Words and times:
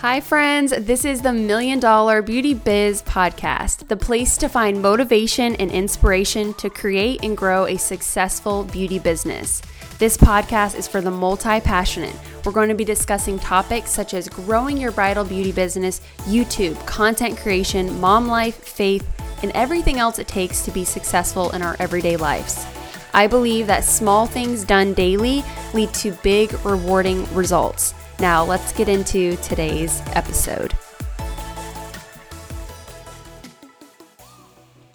Hi, 0.00 0.22
friends. 0.22 0.72
This 0.78 1.04
is 1.04 1.20
the 1.20 1.34
Million 1.34 1.78
Dollar 1.78 2.22
Beauty 2.22 2.54
Biz 2.54 3.02
Podcast, 3.02 3.86
the 3.88 3.98
place 3.98 4.38
to 4.38 4.48
find 4.48 4.80
motivation 4.80 5.54
and 5.56 5.70
inspiration 5.70 6.54
to 6.54 6.70
create 6.70 7.22
and 7.22 7.36
grow 7.36 7.66
a 7.66 7.76
successful 7.76 8.64
beauty 8.64 8.98
business. 8.98 9.60
This 9.98 10.16
podcast 10.16 10.74
is 10.74 10.88
for 10.88 11.02
the 11.02 11.10
multi 11.10 11.60
passionate. 11.60 12.16
We're 12.46 12.52
going 12.52 12.70
to 12.70 12.74
be 12.74 12.82
discussing 12.82 13.38
topics 13.38 13.90
such 13.90 14.14
as 14.14 14.26
growing 14.26 14.78
your 14.78 14.90
bridal 14.90 15.22
beauty 15.22 15.52
business, 15.52 16.00
YouTube, 16.20 16.82
content 16.86 17.36
creation, 17.36 18.00
mom 18.00 18.26
life, 18.26 18.54
faith, 18.54 19.06
and 19.42 19.52
everything 19.54 19.98
else 19.98 20.18
it 20.18 20.26
takes 20.26 20.64
to 20.64 20.70
be 20.70 20.82
successful 20.82 21.50
in 21.50 21.60
our 21.60 21.76
everyday 21.78 22.16
lives. 22.16 22.64
I 23.12 23.26
believe 23.26 23.66
that 23.66 23.84
small 23.84 24.24
things 24.24 24.64
done 24.64 24.94
daily 24.94 25.44
lead 25.74 25.92
to 25.92 26.12
big, 26.22 26.54
rewarding 26.64 27.30
results. 27.34 27.92
Now, 28.20 28.44
let's 28.44 28.70
get 28.74 28.86
into 28.86 29.34
today's 29.36 30.02
episode. 30.08 30.74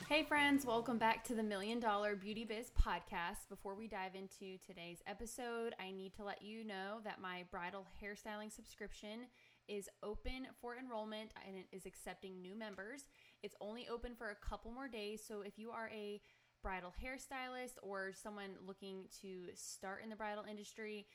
Hey, 0.08 0.22
friends, 0.22 0.64
welcome 0.64 1.00
back 1.00 1.24
to 1.24 1.34
the 1.34 1.42
Million 1.42 1.80
Dollar 1.80 2.16
Beauty 2.16 2.46
Biz 2.46 2.70
podcast. 2.80 3.50
Before 3.50 3.74
we 3.74 3.88
dive 3.88 4.14
into 4.14 4.60
today's 4.64 5.00
episode, 5.08 5.74
I 5.80 5.90
need 5.90 6.14
to 6.18 6.24
let 6.24 6.44
you 6.44 6.64
know 6.64 7.00
that 7.04 7.20
my 7.20 7.46
bridal 7.50 7.88
hairstyling 8.00 8.52
subscription 8.52 9.22
is 9.68 9.90
open 10.04 10.46
for 10.62 10.78
enrollment 10.78 11.32
and 11.48 11.58
it 11.58 11.66
is 11.76 11.88
accepting 11.88 12.44
new 12.44 12.56
members. 12.56 13.06
It's 13.42 13.56
only 13.60 13.88
open 13.88 14.14
for 14.16 14.30
a 14.30 14.48
couple 14.48 14.70
more 14.70 14.88
days, 14.88 15.24
so 15.28 15.42
if 15.42 15.58
you 15.58 15.72
are 15.72 15.90
a 15.92 16.22
bridal 16.62 16.94
hairstylist 17.04 17.78
or 17.82 18.12
someone 18.14 18.52
looking 18.66 19.06
to 19.22 19.46
start 19.56 20.02
in 20.04 20.10
the 20.10 20.16
bridal 20.16 20.44
industry, 20.50 21.06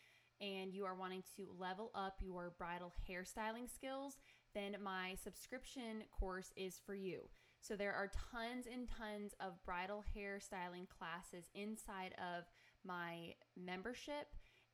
and 0.40 0.72
you 0.72 0.84
are 0.84 0.94
wanting 0.94 1.22
to 1.36 1.48
level 1.58 1.90
up 1.94 2.16
your 2.20 2.52
bridal 2.58 2.92
hairstyling 3.08 3.72
skills, 3.72 4.16
then 4.54 4.76
my 4.82 5.16
subscription 5.22 6.02
course 6.18 6.52
is 6.56 6.80
for 6.84 6.94
you. 6.94 7.20
So 7.60 7.76
there 7.76 7.92
are 7.92 8.10
tons 8.32 8.66
and 8.72 8.88
tons 8.88 9.34
of 9.38 9.62
bridal 9.64 10.02
hairstyling 10.16 10.88
classes 10.88 11.50
inside 11.54 12.14
of 12.18 12.44
my 12.84 13.34
membership, 13.56 14.28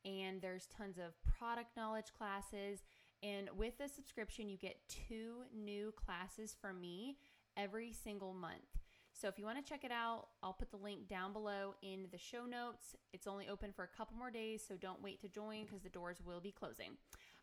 and 0.05 0.41
there's 0.41 0.67
tons 0.67 0.97
of 0.97 1.13
product 1.37 1.75
knowledge 1.75 2.13
classes. 2.17 2.79
And 3.21 3.49
with 3.57 3.77
the 3.77 3.89
subscription, 3.89 4.47
you 4.47 4.57
get 4.57 4.77
two 4.87 5.43
new 5.53 5.91
classes 5.95 6.55
from 6.59 6.79
me 6.79 7.17
every 7.57 7.91
single 7.91 8.33
month. 8.33 8.77
So 9.19 9.27
if 9.27 9.39
you 9.39 9.45
want 9.45 9.57
to 9.57 9.67
check 9.67 9.83
it 9.83 9.91
out, 9.91 10.27
I'll 10.43 10.53
put 10.53 10.69
the 10.69 10.77
link 10.77 11.07
down 11.07 11.33
below 11.33 11.73
in 11.81 12.05
the 12.11 12.19
show 12.19 12.45
notes. 12.45 12.95
It's 13.13 13.25
only 13.25 13.49
open 13.49 13.71
for 13.71 13.83
a 13.83 13.97
couple 13.97 14.15
more 14.15 14.29
days, 14.29 14.63
so 14.65 14.75
don't 14.75 15.01
wait 15.01 15.19
to 15.21 15.27
join 15.27 15.63
because 15.63 15.81
the 15.81 15.89
doors 15.89 16.17
will 16.23 16.39
be 16.39 16.51
closing. 16.51 16.91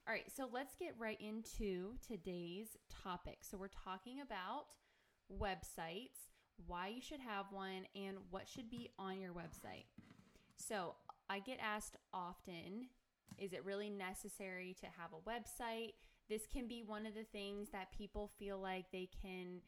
All 0.06 0.14
right, 0.14 0.30
so 0.32 0.48
let's 0.52 0.76
get 0.76 0.94
right 1.00 1.20
into 1.20 1.94
today's 2.06 2.76
topic. 3.02 3.38
So 3.40 3.56
we're 3.56 3.66
talking 3.66 4.20
about 4.20 4.66
websites, 5.36 6.30
why 6.68 6.88
you 6.94 7.00
should 7.00 7.18
have 7.18 7.46
one, 7.50 7.86
and 7.96 8.18
what 8.30 8.46
should 8.46 8.70
be 8.70 8.90
on 8.96 9.20
your 9.20 9.32
website. 9.32 9.86
So 10.56 10.94
I 11.28 11.40
get 11.40 11.58
asked 11.60 11.96
often, 12.12 12.86
is 13.36 13.52
it 13.52 13.64
really 13.64 13.90
necessary 13.90 14.76
to 14.78 14.86
have 14.86 15.10
a 15.12 15.28
website? 15.28 15.94
This 16.28 16.46
can 16.46 16.68
be 16.68 16.84
one 16.86 17.04
of 17.04 17.14
the 17.14 17.24
things 17.24 17.70
that 17.72 17.96
people 17.98 18.30
feel 18.38 18.58
like 18.60 18.92
they 18.92 19.08
can 19.20 19.60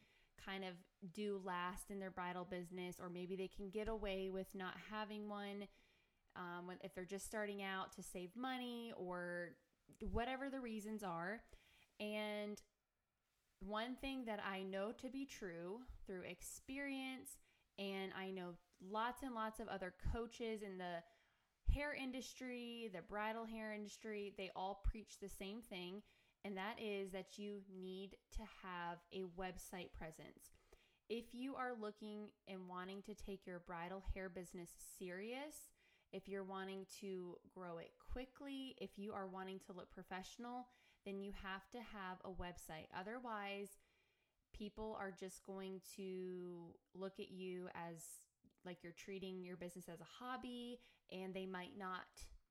kind 0.45 0.65
of 0.65 0.75
do 1.12 1.41
last 1.45 1.91
in 1.91 1.98
their 1.98 2.11
bridal 2.11 2.47
business, 2.48 2.97
or 3.01 3.09
maybe 3.09 3.37
they 3.37 3.48
can 3.48 3.70
get 3.70 3.89
away 3.89 4.31
with 4.33 4.55
not 4.55 4.75
having 4.91 5.29
one 5.29 5.67
um, 6.37 6.70
if 6.83 6.95
they're 6.95 7.05
just 7.05 7.27
starting 7.27 7.62
out 7.62 7.92
to 7.92 8.03
save 8.03 8.31
money 8.37 8.92
or 8.97 9.51
whatever 10.12 10.51
the 10.51 10.61
reasons 10.61 11.03
are. 11.03 11.41
And 12.01 12.61
one 13.61 13.97
thing 13.97 14.25
that 14.27 14.41
I 14.45 14.62
know 14.62 14.92
to 15.01 15.09
be 15.09 15.25
true 15.25 15.81
through 16.07 16.23
experience, 16.23 17.39
and 17.79 18.13
I 18.18 18.30
know 18.30 18.55
lots 18.91 19.23
and 19.23 19.35
lots 19.35 19.61
of 19.61 19.68
other 19.68 19.95
coaches 20.13 20.63
in 20.63 20.79
the 20.79 21.03
hair 21.73 21.95
industry, 21.95 22.91
the 22.95 23.03
bridal 23.03 23.45
hair 23.45 23.73
industry, 23.73 24.35
they 24.36 24.51
all 24.55 24.83
preach 24.85 25.18
the 25.20 25.29
same 25.29 25.63
thing 25.63 26.03
and 26.46 26.57
that 26.57 26.77
is 26.80 27.11
that 27.11 27.39
you 27.39 27.61
need 27.77 28.11
to 28.36 28.42
have 28.62 28.98
a 29.12 29.24
website 29.40 29.92
presence. 29.92 30.55
If 31.08 31.24
you 31.33 31.57
are 31.57 31.73
looking 31.79 32.29
and 32.46 32.68
wanting 32.68 33.02
to 33.02 33.14
take 33.14 33.46
your 33.46 33.58
bridal 33.67 34.05
hair 34.14 34.29
business 34.29 34.70
serious, 34.96 35.70
if 36.12 36.29
you're 36.29 36.45
wanting 36.45 36.86
to 37.01 37.36
grow 37.52 37.79
it 37.79 37.90
quickly, 38.12 38.77
if 38.80 38.90
you 38.96 39.12
are 39.12 39.27
wanting 39.27 39.58
to 39.67 39.73
look 39.73 39.90
professional, 39.90 40.68
then 41.05 41.20
you 41.20 41.33
have 41.42 41.68
to 41.70 41.79
have 41.79 42.18
a 42.24 42.30
website. 42.30 42.86
Otherwise, 42.96 43.70
people 44.56 44.96
are 45.01 45.11
just 45.11 45.45
going 45.46 45.80
to 45.96 46.74
look 46.95 47.18
at 47.18 47.30
you 47.30 47.67
as 47.74 48.05
like 48.64 48.79
you're 48.85 48.92
treating 48.92 49.42
your 49.42 49.56
business 49.56 49.89
as 49.92 50.01
a 50.01 50.24
hobby 50.24 50.79
and 51.11 51.35
they 51.35 51.46
might 51.46 51.77
not 51.77 52.06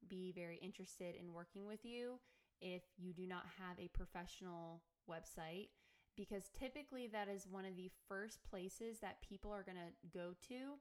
be 0.09 0.33
very 0.35 0.57
interested 0.61 1.15
in 1.19 1.33
working 1.33 1.65
with 1.65 1.83
you 1.83 2.19
if 2.61 2.83
you 2.97 3.13
do 3.13 3.27
not 3.27 3.43
have 3.59 3.77
a 3.79 3.87
professional 3.89 4.81
website 5.09 5.69
because 6.15 6.49
typically 6.57 7.07
that 7.07 7.27
is 7.27 7.47
one 7.49 7.65
of 7.65 7.75
the 7.75 7.91
first 8.07 8.39
places 8.49 8.99
that 8.99 9.21
people 9.21 9.51
are 9.51 9.63
going 9.63 9.77
to 9.77 10.17
go 10.17 10.33
to 10.47 10.77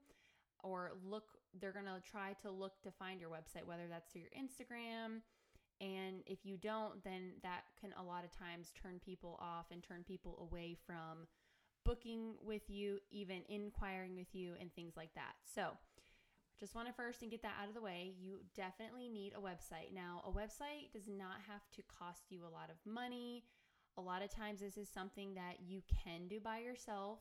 or 0.63 0.93
look 1.03 1.37
they're 1.59 1.73
going 1.73 1.85
to 1.85 2.01
try 2.09 2.33
to 2.41 2.49
look 2.49 2.81
to 2.81 2.91
find 2.91 3.19
your 3.19 3.29
website 3.29 3.65
whether 3.65 3.87
that's 3.89 4.11
through 4.11 4.21
your 4.21 4.31
Instagram. 4.31 5.21
And 5.81 6.23
if 6.25 6.39
you 6.45 6.57
don't 6.57 7.03
then 7.03 7.33
that 7.43 7.63
can 7.79 7.91
a 7.99 8.03
lot 8.03 8.23
of 8.23 8.31
times 8.31 8.71
turn 8.81 8.99
people 9.03 9.37
off 9.41 9.65
and 9.71 9.83
turn 9.83 10.03
people 10.07 10.47
away 10.49 10.77
from 10.85 11.27
booking 11.83 12.33
with 12.43 12.63
you 12.67 12.99
even 13.11 13.41
inquiring 13.49 14.15
with 14.15 14.33
you 14.33 14.53
and 14.59 14.73
things 14.73 14.93
like 14.97 15.13
that. 15.15 15.35
So 15.53 15.71
just 16.59 16.75
want 16.75 16.87
to 16.87 16.93
first 16.93 17.21
and 17.21 17.31
get 17.31 17.41
that 17.41 17.55
out 17.61 17.67
of 17.67 17.75
the 17.75 17.81
way. 17.81 18.13
You 18.19 18.39
definitely 18.55 19.09
need 19.09 19.33
a 19.35 19.41
website. 19.41 19.93
Now, 19.93 20.23
a 20.25 20.31
website 20.31 20.91
does 20.93 21.07
not 21.07 21.37
have 21.47 21.61
to 21.75 21.83
cost 21.83 22.23
you 22.29 22.41
a 22.41 22.51
lot 22.51 22.69
of 22.69 22.77
money. 22.91 23.43
A 23.97 24.01
lot 24.01 24.21
of 24.21 24.29
times, 24.29 24.59
this 24.59 24.77
is 24.77 24.89
something 24.89 25.35
that 25.35 25.57
you 25.65 25.81
can 26.03 26.27
do 26.27 26.39
by 26.39 26.59
yourself 26.59 27.19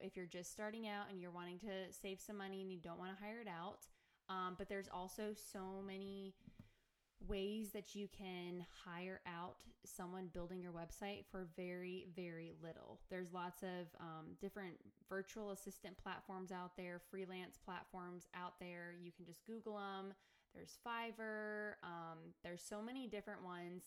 if 0.00 0.16
you're 0.16 0.26
just 0.26 0.52
starting 0.52 0.88
out 0.88 1.10
and 1.10 1.20
you're 1.20 1.30
wanting 1.30 1.58
to 1.60 1.92
save 1.92 2.20
some 2.20 2.36
money 2.36 2.60
and 2.62 2.70
you 2.70 2.78
don't 2.78 2.98
want 2.98 3.16
to 3.16 3.24
hire 3.24 3.40
it 3.40 3.48
out. 3.48 3.86
Um, 4.28 4.54
but 4.58 4.68
there's 4.68 4.88
also 4.92 5.34
so 5.34 5.82
many 5.86 6.34
ways 7.26 7.70
that 7.74 7.94
you 7.94 8.08
can 8.16 8.64
hire 8.84 9.20
out 9.26 9.56
someone 9.84 10.28
building 10.32 10.60
your 10.60 10.72
website 10.72 11.24
for 11.30 11.48
very, 11.56 12.06
very 12.14 12.52
little. 12.62 13.00
There's 13.10 13.32
lots 13.32 13.62
of 13.62 13.88
um, 14.00 14.36
different 14.40 14.74
virtual 15.08 15.50
assistant 15.50 15.96
platforms 15.96 16.52
out 16.52 16.76
there, 16.76 17.00
freelance 17.10 17.58
platforms 17.64 18.28
out 18.34 18.54
there. 18.60 18.94
You 19.02 19.10
can 19.10 19.26
just 19.26 19.44
Google 19.46 19.76
them. 19.76 20.14
There's 20.54 20.78
Fiverr. 20.86 21.72
Um, 21.82 22.18
there's 22.42 22.62
so 22.62 22.80
many 22.80 23.06
different 23.06 23.44
ones 23.44 23.84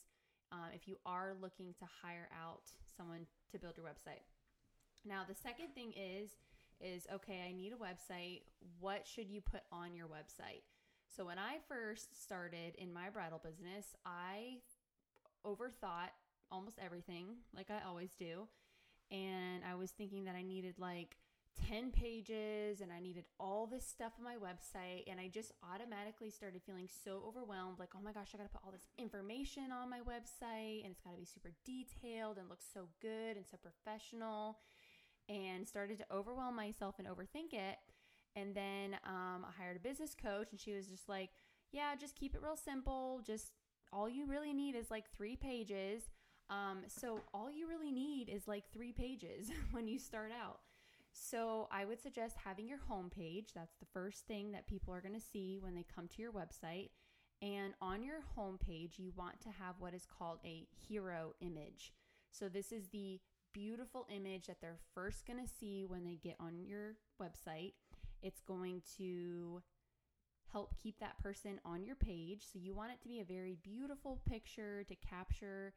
uh, 0.52 0.68
if 0.74 0.88
you 0.88 0.98
are 1.06 1.34
looking 1.42 1.74
to 1.80 1.86
hire 2.02 2.30
out 2.38 2.64
someone 2.98 3.26
to 3.52 3.60
build 3.60 3.78
your 3.78 3.86
website. 3.86 4.24
Now, 5.06 5.24
the 5.28 5.36
second 5.36 5.74
thing 5.74 5.94
is, 5.96 6.32
is 6.80 7.08
okay, 7.14 7.42
I 7.48 7.54
need 7.54 7.74
a 7.74 7.76
website. 7.76 8.42
What 8.80 9.08
should 9.08 9.30
you 9.30 9.42
put 9.42 9.62
on 9.72 9.96
your 9.96 10.08
website? 10.08 10.64
So 11.16 11.26
when 11.26 11.38
I 11.38 11.58
first 11.68 12.24
started 12.24 12.76
in 12.78 12.94
my 12.94 13.10
bridal 13.10 13.42
business, 13.44 13.96
I 14.06 14.60
overthought 15.46 16.16
almost 16.50 16.80
everything, 16.84 17.28
like 17.56 17.70
I 17.70 17.86
always 17.86 18.12
do. 18.18 18.48
And 19.12 19.64
I 19.70 19.76
was 19.76 19.92
thinking 19.92 20.24
that 20.26 20.36
I 20.36 20.42
needed 20.42 20.76
like 20.80 21.18
10 21.68 21.92
pages 21.92 22.80
and 22.80 22.94
I 22.94 23.02
needed 23.02 23.26
all 23.40 23.68
this 23.68 23.86
stuff 23.86 24.14
on 24.18 24.24
my 24.24 24.36
website. 24.36 25.04
And 25.12 25.20
I 25.20 25.28
just 25.28 25.52
automatically 25.70 26.30
started 26.30 26.62
feeling 26.66 26.88
so 27.04 27.22
overwhelmed 27.28 27.78
like, 27.78 27.90
oh 27.94 28.02
my 28.02 28.14
gosh, 28.14 28.30
I 28.34 28.38
got 28.38 28.44
to 28.44 28.50
put 28.50 28.62
all 28.66 28.72
this 28.72 28.88
information 28.98 29.72
on 29.72 29.90
my 29.90 30.00
website 30.00 30.84
and 30.84 30.92
it's 30.92 31.02
got 31.02 31.12
to 31.12 31.18
be 31.18 31.26
super 31.26 31.52
detailed 31.66 32.38
and 32.38 32.48
look 32.48 32.62
so 32.74 32.88
good 33.02 33.36
and 33.36 33.46
so 33.46 33.58
professional. 33.58 34.60
And 35.28 35.68
started 35.68 35.98
to 36.00 36.06
overwhelm 36.12 36.56
myself 36.56 36.96
and 37.00 37.08
overthink 37.08 37.54
it. 37.54 37.78
And 38.36 38.56
then 38.56 38.96
um, 39.06 39.46
I 39.46 39.52
hired 39.58 39.78
a 39.78 39.80
business 39.80 40.16
coach, 40.16 40.52
and 40.52 40.60
she 40.60 40.74
was 40.74 40.88
just 40.88 41.10
like, 41.10 41.30
Yeah, 41.72 41.96
just 41.96 42.16
keep 42.16 42.36
it 42.36 42.42
real 42.42 42.58
simple. 42.58 43.22
Just 43.26 43.52
all 43.94 44.10
you 44.10 44.26
really 44.26 44.54
need 44.54 44.76
is 44.76 44.90
like 44.90 45.10
three 45.10 45.36
pages. 45.36 46.10
Um, 46.50 46.80
so 46.88 47.22
all 47.34 47.50
you 47.50 47.68
really 47.68 47.92
need 47.92 48.30
is 48.30 48.48
like 48.48 48.66
three 48.72 48.92
pages 48.92 49.50
when 49.72 49.88
you 49.88 50.00
start 50.00 50.32
out. 50.32 50.60
So 51.14 51.68
I 51.72 51.86
would 51.86 52.02
suggest 52.02 52.38
having 52.44 52.68
your 52.68 52.80
homepage. 52.90 53.54
That's 53.54 53.76
the 53.80 53.86
first 53.94 54.26
thing 54.28 54.52
that 54.52 54.68
people 54.68 54.94
are 54.94 55.02
going 55.02 55.14
to 55.14 55.26
see 55.26 55.60
when 55.60 55.76
they 55.76 55.86
come 55.94 56.08
to 56.08 56.22
your 56.22 56.32
website. 56.32 56.90
And 57.42 57.74
on 57.82 58.04
your 58.04 58.20
homepage, 58.38 58.98
you 58.98 59.12
want 59.16 59.42
to 59.42 59.50
have 59.50 59.76
what 59.80 59.94
is 59.94 60.06
called 60.06 60.40
a 60.46 60.68
hero 60.88 61.34
image. 61.42 61.92
So 62.32 62.48
this 62.48 62.72
is 62.72 62.88
the 62.90 63.20
beautiful 63.54 64.08
image 64.14 64.48
that 64.48 64.62
they're 64.62 64.80
first 64.94 65.26
going 65.26 65.44
to 65.44 65.52
see 65.52 65.86
when 65.86 66.06
they 66.06 66.16
get 66.16 66.36
on 66.40 66.64
your 66.64 66.96
website. 67.22 67.74
It's 68.22 68.42
going 68.42 68.82
to 68.98 69.62
help 70.52 70.76
keep 70.82 71.00
that 71.00 71.18
person 71.20 71.60
on 71.64 71.84
your 71.84 71.96
page. 71.96 72.44
So 72.52 72.60
you 72.60 72.74
want 72.74 72.92
it 72.92 73.02
to 73.02 73.08
be 73.08 73.20
a 73.20 73.26
very 73.26 73.58
beautiful 73.64 74.22
picture 74.30 74.84
to 74.84 74.96
capture 74.96 75.74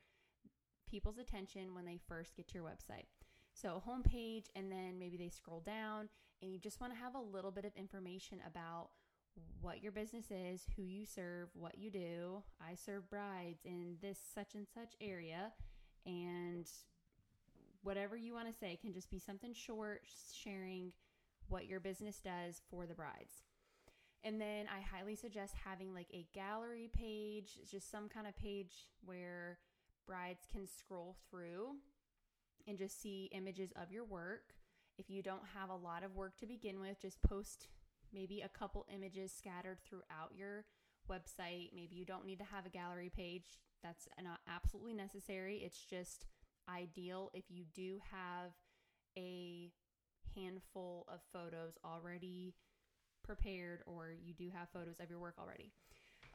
people's 0.91 1.19
attention 1.19 1.75
when 1.75 1.85
they 1.85 1.99
first 2.08 2.37
get 2.37 2.49
to 2.49 2.55
your 2.55 2.64
website. 2.64 3.06
So, 3.52 3.82
homepage, 3.87 4.46
and 4.56 4.70
then 4.70 4.99
maybe 4.99 5.17
they 5.17 5.29
scroll 5.29 5.61
down, 5.61 6.08
and 6.43 6.52
you 6.52 6.58
just 6.58 6.81
want 6.81 6.93
to 6.93 6.99
have 6.99 7.14
a 7.14 7.20
little 7.20 7.52
bit 7.52 7.64
of 7.64 7.73
information 7.76 8.38
about 8.46 8.88
what 9.61 9.82
your 9.82 9.93
business 9.93 10.26
is, 10.31 10.67
who 10.76 10.82
you 10.82 11.06
serve, 11.06 11.49
what 11.55 11.79
you 11.79 11.91
do. 11.91 12.43
I 12.61 12.75
serve 12.75 13.08
brides 13.08 13.61
in 13.64 13.96
this 14.02 14.19
such 14.35 14.55
and 14.55 14.67
such 14.73 14.94
area, 15.00 15.52
and 16.05 16.69
whatever 17.82 18.17
you 18.17 18.35
want 18.35 18.50
to 18.50 18.58
say 18.58 18.76
can 18.81 18.93
just 18.93 19.11
be 19.11 19.19
something 19.19 19.55
short, 19.55 20.02
sharing 20.32 20.93
what 21.49 21.67
your 21.67 21.81
business 21.81 22.20
does 22.20 22.61
for 22.70 22.87
the 22.87 22.94
brides. 22.94 23.44
And 24.23 24.41
then 24.41 24.67
I 24.75 24.81
highly 24.81 25.14
suggest 25.14 25.55
having 25.64 25.93
like 25.93 26.08
a 26.12 26.26
gallery 26.35 26.91
page, 26.93 27.58
just 27.70 27.91
some 27.91 28.08
kind 28.08 28.26
of 28.26 28.37
page 28.37 28.73
where 29.05 29.58
brides 30.06 30.46
can 30.50 30.67
scroll 30.67 31.17
through 31.31 31.76
and 32.67 32.79
just 32.79 33.00
see 33.00 33.31
images 33.32 33.70
of 33.76 33.93
your 33.93 34.05
work. 34.05 34.55
If 34.99 35.11
you 35.11 35.23
don't 35.23 35.43
have 35.58 35.70
a 35.70 35.76
lot 35.76 36.05
of 36.05 36.17
work 36.17 36.38
to 36.38 36.46
begin 36.46 36.81
with, 36.81 37.00
just 37.00 37.23
post 37.23 37.69
maybe 38.12 38.41
a 38.41 38.49
couple 38.49 38.87
images 38.94 39.32
scattered 39.32 39.79
throughout 39.85 40.32
your 40.35 40.64
website. 41.11 41.70
Maybe 41.75 41.96
you 41.96 42.05
don't 42.05 42.25
need 42.25 42.38
to 42.38 42.44
have 42.44 42.64
a 42.64 42.70
gallery 42.70 43.11
page. 43.14 43.58
That's 43.82 44.08
not 44.23 44.38
absolutely 44.49 44.94
necessary. 44.94 45.58
It's 45.58 45.85
just 45.85 46.25
ideal 46.69 47.31
if 47.35 47.44
you 47.50 47.64
do 47.75 48.00
have 48.11 48.52
a 49.19 49.70
handful 50.35 51.06
of 51.09 51.21
photos 51.32 51.79
already 51.85 52.55
prepared 53.23 53.81
or 53.87 54.12
you 54.23 54.35
do 54.35 54.50
have 54.55 54.69
photos 54.73 55.00
of 55.00 55.11
your 55.11 55.19
work 55.19 55.35
already. 55.38 55.73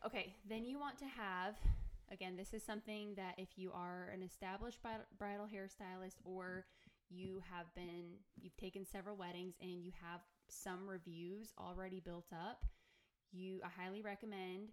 Okay, 0.05 0.35
then 0.47 0.65
you 0.65 0.79
want 0.79 0.97
to 0.99 1.05
have, 1.05 1.55
again, 2.11 2.35
this 2.35 2.53
is 2.53 2.63
something 2.63 3.13
that 3.15 3.35
if 3.37 3.49
you 3.57 3.71
are 3.73 4.09
an 4.13 4.23
established 4.23 4.79
bridal 5.17 5.45
hairstylist 5.45 6.15
or 6.23 6.65
you 7.09 7.41
have 7.51 7.73
been, 7.75 8.05
you've 8.39 8.55
taken 8.57 8.85
several 8.85 9.15
weddings 9.15 9.55
and 9.61 9.83
you 9.83 9.91
have 10.01 10.21
some 10.47 10.87
reviews 10.87 11.53
already 11.59 11.99
built 11.99 12.27
up, 12.31 12.65
you, 13.31 13.61
I 13.63 13.83
highly 13.83 14.01
recommend 14.01 14.69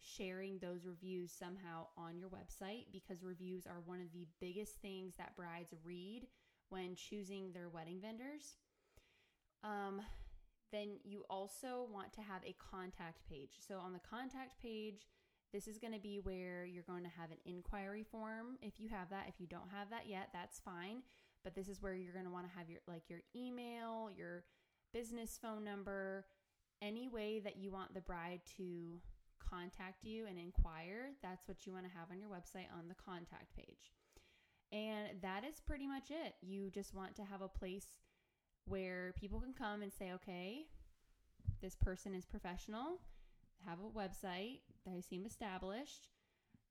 sharing 0.00 0.58
those 0.58 0.84
reviews 0.84 1.32
somehow 1.32 1.86
on 1.96 2.18
your 2.18 2.28
website 2.28 2.84
because 2.92 3.22
reviews 3.22 3.66
are 3.66 3.80
one 3.84 4.00
of 4.00 4.12
the 4.12 4.26
biggest 4.40 4.80
things 4.80 5.14
that 5.16 5.36
brides 5.36 5.74
read 5.84 6.26
when 6.68 6.94
choosing 6.94 7.52
their 7.52 7.68
wedding 7.68 8.00
vendors. 8.00 8.56
Um, 9.62 10.00
then 10.72 10.98
you 11.04 11.24
also 11.30 11.86
want 11.92 12.12
to 12.14 12.20
have 12.20 12.42
a 12.44 12.54
contact 12.58 13.20
page. 13.28 13.58
So 13.66 13.78
on 13.78 13.92
the 13.92 14.00
contact 14.00 14.60
page, 14.60 15.08
this 15.52 15.68
is 15.68 15.78
going 15.78 15.92
to 15.92 16.00
be 16.00 16.20
where 16.22 16.64
you're 16.64 16.82
going 16.82 17.04
to 17.04 17.10
have 17.18 17.30
an 17.30 17.38
inquiry 17.46 18.04
form 18.04 18.58
if 18.60 18.80
you 18.80 18.88
have 18.88 19.10
that. 19.10 19.26
If 19.28 19.40
you 19.40 19.46
don't 19.46 19.70
have 19.72 19.90
that 19.90 20.08
yet, 20.08 20.28
that's 20.32 20.60
fine. 20.60 21.02
But 21.44 21.54
this 21.54 21.68
is 21.68 21.80
where 21.80 21.94
you're 21.94 22.12
going 22.12 22.24
to 22.24 22.30
want 22.30 22.50
to 22.50 22.58
have 22.58 22.68
your 22.68 22.80
like 22.88 23.08
your 23.08 23.20
email, 23.34 24.10
your 24.16 24.44
business 24.92 25.38
phone 25.40 25.62
number, 25.62 26.26
any 26.82 27.08
way 27.08 27.40
that 27.40 27.56
you 27.56 27.70
want 27.70 27.94
the 27.94 28.00
bride 28.00 28.40
to 28.56 29.00
contact 29.38 30.04
you 30.04 30.26
and 30.26 30.38
inquire, 30.38 31.10
that's 31.22 31.46
what 31.46 31.66
you 31.66 31.72
want 31.72 31.84
to 31.84 31.90
have 31.96 32.10
on 32.10 32.18
your 32.18 32.28
website 32.28 32.66
on 32.76 32.88
the 32.88 32.94
contact 32.94 33.54
page. 33.54 33.92
And 34.72 35.20
that 35.22 35.44
is 35.44 35.60
pretty 35.60 35.86
much 35.86 36.10
it. 36.10 36.34
You 36.42 36.70
just 36.70 36.94
want 36.94 37.14
to 37.16 37.24
have 37.24 37.40
a 37.40 37.48
place 37.48 37.86
where 38.66 39.14
people 39.16 39.40
can 39.40 39.52
come 39.52 39.82
and 39.82 39.92
say, 39.92 40.12
okay, 40.12 40.66
this 41.62 41.76
person 41.76 42.14
is 42.14 42.24
professional, 42.24 43.00
have 43.64 43.78
a 43.78 43.98
website, 43.98 44.60
they 44.84 45.00
seem 45.00 45.24
established, 45.24 46.08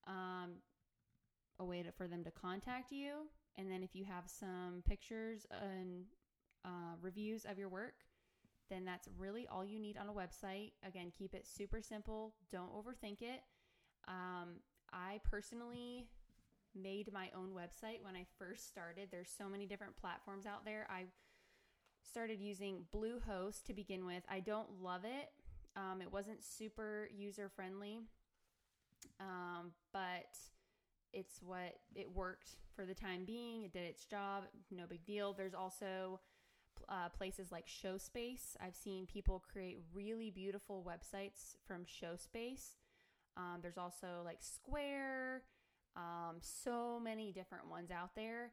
um, 0.08 0.56
a 1.58 1.66
way 1.66 1.84
to, 1.84 1.92
for 1.92 2.08
them 2.08 2.24
to 2.24 2.32
contact 2.32 2.92
you. 2.92 3.28
And 3.58 3.72
then 3.72 3.82
if 3.82 3.96
you 3.96 4.04
have 4.04 4.26
some 4.28 4.84
pictures 4.88 5.46
and 5.62 6.04
uh, 6.66 6.96
reviews 7.02 7.46
of 7.46 7.58
your 7.58 7.70
work, 7.70 8.04
then 8.70 8.84
that's 8.84 9.08
really 9.18 9.48
all 9.48 9.64
you 9.64 9.80
need 9.80 9.98
on 9.98 10.10
a 10.10 10.14
website. 10.14 10.74
Again, 10.86 11.12
keep 11.18 11.34
it 11.34 11.48
super 11.48 11.82
simple, 11.82 12.34
don't 12.52 12.74
overthink 12.74 13.22
it. 13.22 13.42
Um, 14.08 14.60
I 14.92 15.20
personally 15.24 16.08
made 16.76 17.12
my 17.14 17.30
own 17.36 17.50
website 17.50 18.04
when 18.04 18.16
I 18.16 18.26
first 18.38 18.68
started. 18.68 19.10
There's 19.12 19.30
so 19.36 19.48
many 19.50 19.66
different 19.66 19.96
platforms 19.96 20.46
out 20.46 20.66
there. 20.66 20.88
I 20.90 21.06
started 22.04 22.40
using 22.40 22.86
Bluehost 22.94 23.64
to 23.66 23.74
begin 23.74 24.06
with. 24.06 24.24
I 24.30 24.40
don't 24.40 24.82
love 24.82 25.06
it. 25.06 25.30
Um, 25.76 26.02
it 26.02 26.12
wasn't 26.12 26.44
super 26.44 27.10
user 27.14 27.50
friendly, 27.54 28.00
um, 29.20 29.72
but 29.92 30.38
it's 31.12 31.42
what 31.42 31.80
it 31.96 32.14
worked 32.14 32.58
for 32.76 32.86
the 32.86 32.94
time 32.94 33.26
being. 33.26 33.64
It 33.64 33.74
did 33.74 33.84
its 33.84 34.06
job. 34.06 34.44
No 34.72 34.84
big 34.88 35.06
deal. 35.06 35.34
There's 35.34 35.54
also 35.54 36.20
uh, 36.90 37.10
places 37.10 37.52
like 37.52 37.68
Showspace. 37.68 38.56
I've 38.62 38.76
seen 38.76 39.06
people 39.06 39.44
create 39.52 39.80
really 39.94 40.30
beautiful 40.30 40.86
websites 40.88 41.56
from 41.66 41.86
Showspace. 41.86 42.76
Um, 43.38 43.60
there's 43.62 43.78
also 43.78 44.22
like 44.24 44.38
Square, 44.42 45.44
um, 45.96 46.38
so 46.40 47.00
many 47.00 47.32
different 47.32 47.70
ones 47.70 47.92
out 47.92 48.16
there. 48.16 48.52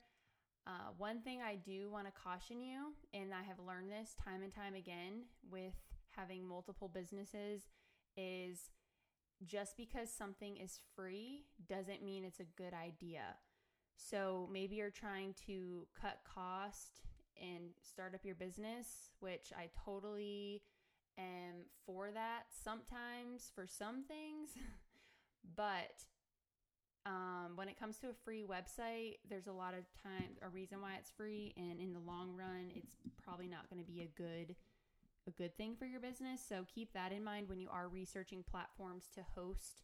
Uh, 0.67 0.91
one 0.97 1.21
thing 1.21 1.41
I 1.43 1.57
do 1.57 1.91
want 1.91 2.07
to 2.07 2.13
caution 2.13 2.61
you, 2.61 2.93
and 3.13 3.35
I 3.35 3.43
have 3.43 3.59
learned 3.59 3.91
this 3.91 4.15
time 4.23 4.43
and 4.43 4.55
time 4.55 4.75
again 4.75 5.25
with 5.51 5.75
having 6.11 6.47
multiple 6.47 6.89
businesses, 6.89 7.63
is 8.17 8.71
just 9.45 9.77
because 9.77 10.11
something 10.13 10.57
is 10.57 10.81
free 10.95 11.47
doesn't 11.69 12.05
mean 12.05 12.25
it's 12.25 12.41
a 12.41 12.57
good 12.57 12.75
idea. 12.75 13.35
So 13.97 14.49
maybe 14.53 14.77
you're 14.77 14.91
trying 14.91 15.35
to 15.47 15.87
cut 16.01 16.21
cost 16.25 17.01
and 17.41 17.71
start 17.83 18.15
up 18.15 18.25
your 18.25 18.35
business, 18.35 19.11
which 19.21 19.53
I 19.57 19.69
totally 19.85 20.63
am 21.19 21.67
for 21.85 22.11
that 22.13 22.45
sometimes 22.65 23.51
for 23.55 23.67
some 23.67 24.05
things. 24.05 24.51
but 25.57 26.05
um, 27.05 27.53
when 27.57 27.69
it 27.69 27.79
comes 27.79 27.99
to 27.99 28.09
a 28.09 28.15
free 28.25 28.45
website, 28.45 29.17
there's 29.29 29.47
a 29.47 29.53
lot 29.53 29.75
of 29.75 29.85
time 30.03 30.31
a 30.43 30.49
reason 30.49 30.81
why 30.81 30.95
it's 30.99 31.11
free, 31.11 31.53
and 31.57 31.81
in 31.81 31.93
the 31.93 32.01
long 32.01 32.37
run, 32.37 32.71
it's 32.75 32.95
probably 33.23 33.49
not 33.49 33.69
going 33.71 33.85
to 33.85 33.91
be 33.91 34.03
a 34.03 34.11
good 34.17 34.55
a 35.27 35.31
good 35.31 35.57
thing 35.57 35.77
for 35.77 35.85
your 35.85 36.01
business. 36.01 36.41
So 36.47 36.65
keep 36.73 36.93
that 36.95 37.13
in 37.13 37.23
mind 37.23 37.49
when 37.49 37.61
you 37.61 37.69
are 37.71 37.89
researching 37.89 38.45
platforms 38.49 39.05
to 39.15 39.21
host 39.35 39.83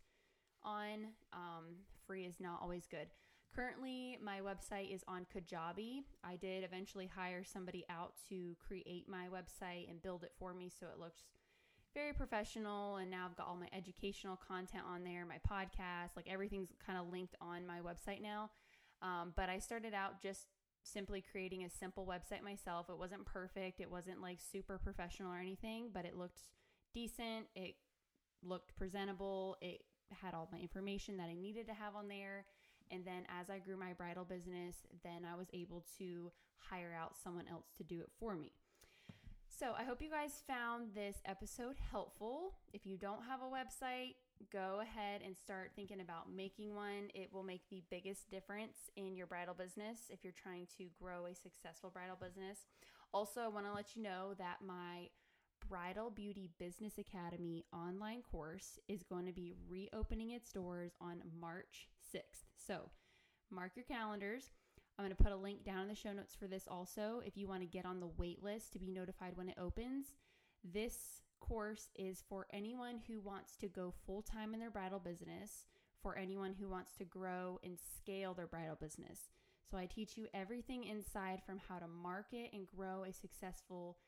on. 0.65 1.09
Um, 1.33 1.77
free 2.07 2.25
is 2.25 2.41
not 2.41 2.61
always 2.61 2.87
good. 2.91 3.09
Currently, 3.55 4.19
my 4.23 4.41
website 4.41 4.95
is 4.95 5.05
on 5.09 5.27
Kajabi. 5.35 6.03
I 6.23 6.37
did 6.37 6.65
eventually 6.65 7.11
hire 7.13 7.45
somebody 7.45 7.85
out 7.89 8.13
to 8.29 8.55
create 8.67 9.09
my 9.09 9.27
website 9.33 9.89
and 9.89 10.03
build 10.03 10.23
it 10.23 10.33
for 10.39 10.55
me 10.55 10.71
so 10.71 10.87
it 10.87 11.01
looks 11.01 11.23
very 11.95 12.13
professional. 12.13 12.97
And 12.97 13.11
now 13.11 13.27
I've 13.29 13.37
got 13.37 13.47
all 13.49 13.57
my 13.57 13.69
educational 13.77 14.37
content 14.37 14.85
on 14.89 15.05
there, 15.05 15.27
my 15.27 15.39
podcast, 15.49 16.17
like 16.17 16.29
everything's 16.29 16.71
kind 16.85 16.99
of 16.99 17.11
linked 17.11 17.37
on 17.41 17.67
my 17.67 17.81
website 17.81 18.23
now. 18.23 18.51
Um, 19.03 19.33
but 19.37 19.49
I 19.49 19.59
started 19.59 19.95
out 19.95 20.21
just 20.23 20.47
simply 20.83 21.23
creating 21.31 21.65
a 21.65 21.71
simple 21.71 22.07
website 22.07 22.43
myself. 22.43 22.87
It 22.89 22.99
wasn't 22.99 23.27
perfect, 23.27 23.81
it 23.81 23.91
wasn't 23.91 24.23
like 24.23 24.39
super 24.41 24.79
professional 24.79 25.33
or 25.33 25.39
anything, 25.39 25.91
but 25.93 26.05
it 26.05 26.17
looked 26.17 26.41
decent. 26.95 27.47
It 27.55 27.75
looked 28.43 28.77
presentable. 28.77 29.57
It 29.61 29.83
had 30.23 30.35
all 30.35 30.49
my 30.53 30.59
information 30.59 31.17
that 31.19 31.29
I 31.29 31.35
needed 31.35 31.67
to 31.67 31.75
have 31.75 31.95
on 31.95 32.09
there. 32.09 32.45
And 32.91 33.05
then 33.05 33.25
as 33.41 33.51
I 33.51 33.59
grew 33.59 33.77
my 33.77 33.93
bridal 33.93 34.25
business, 34.25 34.77
then 35.05 35.27
I 35.31 35.37
was 35.37 35.49
able 35.53 35.85
to 35.99 36.33
hire 36.59 36.97
out 36.99 37.17
someone 37.23 37.47
else 37.51 37.67
to 37.77 37.85
do 37.85 38.01
it 38.01 38.11
for 38.19 38.35
me. 38.35 38.53
So 39.59 39.75
I 39.77 39.83
hope 39.83 40.01
you 40.01 40.09
guys 40.09 40.45
found 40.47 40.95
this 40.95 41.17
episode 41.27 41.75
helpful. 41.91 42.55
If 42.73 42.87
you 42.87 42.97
don't 42.97 43.25
have 43.29 43.41
a 43.41 43.53
website, 43.53 44.15
go 44.53 44.81
ahead 44.81 45.21
and 45.27 45.37
start 45.37 45.73
thinking 45.75 46.01
about 46.01 46.33
making 46.33 46.77
one. 46.77 47.09
It 47.13 47.31
will 47.33 47.43
make 47.43 47.63
the 47.69 47.83
biggest 47.91 48.31
difference 48.31 48.89
in 48.95 49.17
your 49.17 49.27
bridal 49.27 49.55
business 49.55 50.11
if 50.11 50.23
you're 50.23 50.33
trying 50.33 50.69
to 50.77 50.85
grow 51.03 51.27
a 51.27 51.35
successful 51.35 51.91
bridal 51.91 52.17
business. 52.21 52.69
Also, 53.13 53.41
I 53.41 53.49
want 53.49 53.67
to 53.67 53.73
let 53.73 53.97
you 53.97 54.03
know 54.03 54.35
that 54.39 54.59
my 54.65 55.09
Bridal 55.69 56.11
Beauty 56.11 56.51
Business 56.61 56.97
Academy 56.97 57.65
online 57.73 58.23
course 58.23 58.79
is 58.87 59.03
going 59.03 59.27
to 59.27 59.33
be 59.33 59.55
reopening 59.69 60.31
its 60.31 60.53
doors 60.53 60.93
on 61.01 61.21
March 61.41 61.89
6th. 62.15 62.47
So 62.57 62.91
mark 63.51 63.73
your 63.75 63.87
calendars. 63.87 64.53
I'm 64.99 65.05
going 65.05 65.17
to 65.17 65.23
put 65.23 65.33
a 65.33 65.37
link 65.37 65.65
down 65.65 65.83
in 65.83 65.89
the 65.89 65.95
show 65.95 66.13
notes 66.13 66.35
for 66.35 66.49
this 66.49 66.67
also 66.67 67.23
if 67.25 67.37
you 67.37 67.47
want 67.47 67.61
to 67.61 67.67
get 67.67 67.87
on 67.87 68.01
the 68.01 68.11
wait 68.19 68.43
list 68.43 68.73
to 68.73 68.81
be 68.81 68.91
notified 68.91 69.37
when 69.37 69.49
it 69.49 69.57
opens. 69.57 70.07
This 70.65 71.23
course 71.39 71.89
is 71.95 72.25
for 72.29 72.49
anyone 72.53 72.99
who 73.07 73.21
wants 73.21 73.57
to 73.59 73.69
go 73.69 73.95
full 74.05 74.23
time 74.23 74.55
in 74.55 74.61
their 74.61 74.73
bridal 74.73 74.99
business, 74.99 75.67
for 76.03 76.17
anyone 76.17 76.55
who 76.59 76.69
wants 76.69 76.95
to 76.95 77.05
grow 77.05 77.61
and 77.63 77.79
scale 77.79 78.35
their 78.35 78.47
bridal 78.47 78.77
business. 78.81 79.31
So 79.71 79.77
I 79.77 79.87
teach 79.87 80.17
you 80.17 80.27
everything 80.35 80.85
inside 80.85 81.43
from 81.45 81.61
how 81.69 81.79
to 81.79 81.87
market 81.87 82.51
and 82.53 82.67
grow 82.67 83.05
a 83.05 83.13
successful 83.13 83.99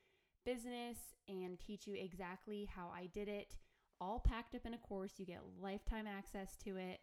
business 0.44 0.96
and 1.28 1.58
teach 1.58 1.86
you 1.86 1.94
exactly 1.94 2.68
how 2.74 2.90
I 2.94 3.06
did 3.12 3.28
it, 3.28 3.54
all 4.00 4.20
packed 4.20 4.54
up 4.54 4.64
in 4.64 4.74
a 4.74 4.78
course. 4.78 5.12
You 5.18 5.26
get 5.26 5.40
lifetime 5.60 6.06
access 6.06 6.56
to 6.64 6.76
it 6.76 7.00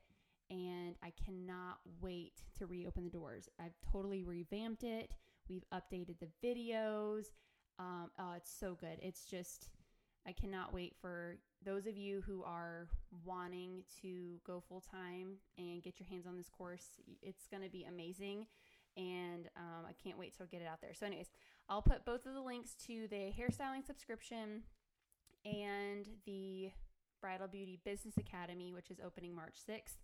and 0.50 0.96
I 1.04 1.12
cannot 1.26 1.80
wait 2.02 2.42
to 2.58 2.66
reopen 2.66 3.04
the 3.04 3.10
doors. 3.10 3.50
I've 3.60 3.76
totally 3.92 4.24
revamped 4.24 4.84
it. 4.84 5.12
We've 5.50 5.66
updated 5.74 6.16
the 6.20 6.30
videos. 6.46 7.26
Um, 7.80 8.12
oh, 8.20 8.34
it's 8.36 8.52
so 8.52 8.76
good. 8.80 8.98
It's 9.02 9.26
just, 9.26 9.70
I 10.26 10.32
cannot 10.32 10.74
wait 10.74 10.96
for 11.00 11.38
those 11.64 11.86
of 11.86 11.98
you 11.98 12.22
who 12.26 12.44
are 12.44 12.88
wanting 13.26 13.84
to 14.02 14.40
go 14.46 14.64
full 14.68 14.82
time 14.82 15.38
and 15.58 15.84
get 15.84 16.00
your 16.00 16.08
hands 16.08 16.26
on 16.28 16.38
this 16.38 16.50
course. 16.50 16.86
It's 17.22 17.48
going 17.50 17.64
to 17.64 17.70
be 17.70 17.84
amazing. 17.84 18.48
And 18.96 19.48
um, 19.56 19.86
I 19.88 19.94
can't 20.02 20.18
wait 20.18 20.36
to 20.38 20.46
get 20.46 20.62
it 20.62 20.68
out 20.68 20.82
there. 20.82 20.94
So, 20.94 21.06
anyways, 21.06 21.30
I'll 21.70 21.84
put 21.84 22.04
both 22.04 22.26
of 22.26 22.34
the 22.34 22.42
links 22.42 22.74
to 22.88 23.08
the 23.10 23.32
hairstyling 23.32 23.86
subscription 23.86 24.64
and 25.46 26.08
the 26.26 26.72
Bridal 27.22 27.48
Beauty 27.48 27.80
Business 27.84 28.18
Academy, 28.18 28.74
which 28.74 28.90
is 28.90 29.00
opening 29.06 29.36
March 29.36 29.56
6th, 29.70 29.98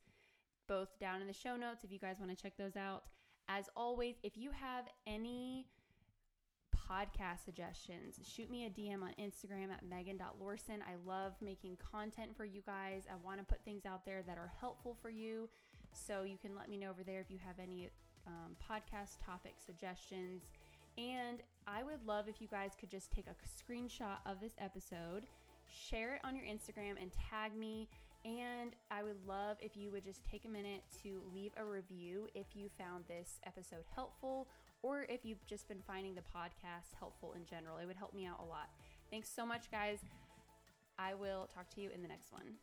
both 0.68 0.98
down 1.00 1.22
in 1.22 1.28
the 1.28 1.34
show 1.34 1.56
notes 1.56 1.84
if 1.84 1.92
you 1.92 2.00
guys 2.00 2.18
want 2.20 2.36
to 2.36 2.42
check 2.42 2.58
those 2.58 2.76
out. 2.76 3.04
As 3.50 3.70
always, 3.76 4.16
if 4.24 4.38
you 4.38 4.52
have 4.52 4.86
any 5.06 5.68
podcast 6.90 7.44
suggestions, 7.44 8.20
shoot 8.24 8.50
me 8.50 8.66
a 8.66 8.70
DM 8.70 9.02
on 9.04 9.14
Instagram 9.20 9.72
at 9.72 9.84
megan.lorson. 9.88 10.82
I 10.82 10.96
love 11.06 11.34
making 11.42 11.78
content 11.78 12.36
for 12.36 12.46
you 12.46 12.62
guys. 12.66 13.04
I 13.12 13.16
want 13.24 13.40
to 13.40 13.46
put 13.46 13.64
things 13.64 13.86
out 13.86 14.06
there 14.06 14.24
that 14.28 14.38
are 14.38 14.52
helpful 14.60 14.96
for 15.02 15.10
you. 15.10 15.50
So 15.94 16.24
you 16.24 16.38
can 16.38 16.56
let 16.56 16.70
me 16.70 16.78
know 16.78 16.90
over 16.90 17.04
there 17.04 17.20
if 17.20 17.30
you 17.30 17.38
have 17.46 17.60
any 17.62 17.90
um, 18.28 18.56
podcast 18.70 19.18
topic 19.26 19.56
suggestions. 19.64 20.44
And 20.98 21.42
I 21.68 21.84
would 21.84 22.06
love 22.06 22.28
if 22.28 22.42
you 22.42 22.48
guys 22.48 22.72
could 22.80 22.90
just 22.90 23.12
take 23.12 23.26
a 23.28 23.34
screenshot 23.46 24.18
of 24.26 24.40
this 24.40 24.54
episode, 24.60 25.24
share 25.90 26.16
it 26.16 26.22
on 26.24 26.36
your 26.36 26.46
Instagram, 26.46 27.02
and 27.02 27.12
tag 27.12 27.56
me. 27.58 27.90
And 28.26 28.76
I 28.90 29.04
would 29.04 29.18
love 29.28 29.58
if 29.60 29.76
you 29.76 29.92
would 29.92 30.06
just 30.06 30.24
take 30.24 30.46
a 30.46 30.50
minute 30.50 30.84
to 31.04 31.22
leave 31.34 31.52
a 31.58 31.66
review 31.66 32.28
if 32.34 32.48
you 32.54 32.70
found 32.78 33.04
this 33.08 33.40
episode 33.46 33.84
helpful 33.94 34.48
or 34.82 35.06
if 35.10 35.26
you've 35.26 35.46
just 35.46 35.68
been 35.68 35.82
finding 35.86 36.16
the 36.16 36.22
podcast 36.22 36.94
helpful 36.98 37.34
in 37.34 37.46
general. 37.46 37.78
It 37.78 37.86
would 37.86 37.98
help 37.98 38.14
me 38.14 38.26
out 38.26 38.40
a 38.40 38.46
lot. 38.46 38.70
Thanks 39.10 39.30
so 39.30 39.46
much, 39.46 39.70
guys. 39.72 40.00
I 40.98 41.16
will 41.16 41.50
talk 41.54 41.70
to 41.76 41.82
you 41.82 41.90
in 41.94 42.02
the 42.02 42.08
next 42.08 42.32
one. 42.32 42.56